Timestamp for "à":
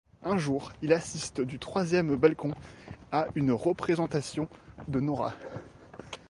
3.11-3.27